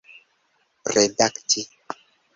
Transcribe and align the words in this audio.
redakti 0.95 1.63